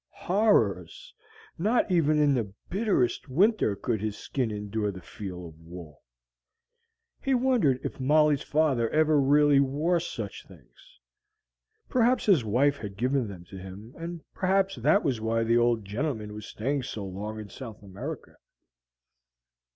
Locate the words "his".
4.01-4.17, 12.25-12.43